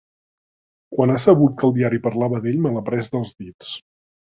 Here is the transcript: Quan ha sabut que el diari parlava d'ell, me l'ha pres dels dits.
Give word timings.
Quan 0.95 1.13
ha 1.15 1.17
sabut 1.25 1.53
que 1.59 1.69
el 1.69 1.77
diari 1.77 2.01
parlava 2.07 2.41
d'ell, 2.47 2.59
me 2.65 2.73
l'ha 2.79 2.85
pres 2.91 3.15
dels 3.19 3.39
dits. 3.45 3.73